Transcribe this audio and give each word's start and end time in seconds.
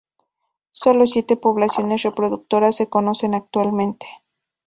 Solo 0.71 1.05
siete 1.05 1.37
poblaciones 1.37 2.01
reproductoras 2.01 2.75
se 2.75 2.89
conocen 2.89 3.35
actualmente. 3.35 4.07